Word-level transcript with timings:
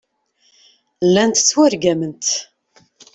Llant 1.07 1.37
ttwargament. 1.41 2.23